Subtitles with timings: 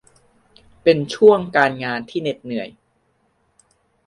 [0.83, 2.69] เป็นช่วงการงานที่เหน็ดเหนื่อย